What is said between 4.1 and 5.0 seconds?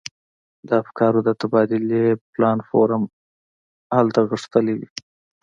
غښتلی وي.